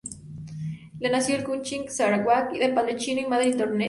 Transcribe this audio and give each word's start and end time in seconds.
Lo 0.99 1.11
nació 1.11 1.35
en 1.35 1.43
Kuching, 1.43 1.87
Sarawak 1.91 2.53
de 2.53 2.69
padre 2.69 2.95
chino 2.97 3.21
y 3.21 3.27
madre 3.27 3.49
irlandesa. 3.49 3.79